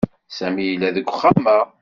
Sami 0.37 0.63
yella 0.65 0.89
deg 0.95 1.05
uxxam-a. 1.09 1.59